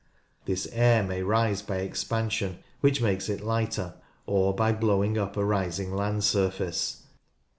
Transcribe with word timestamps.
This 0.45 0.67
air 0.71 1.03
may 1.03 1.21
rise 1.21 1.61
by 1.61 1.75
expansion, 1.75 2.57
which 2.79 3.01
makes 3.03 3.29
it 3.29 3.41
lighter, 3.43 3.93
or 4.25 4.51
by 4.51 4.71
blowing 4.73 5.15
up 5.15 5.37
a 5.37 5.45
rising 5.45 5.95
land 5.95 6.23
surface. 6.23 7.03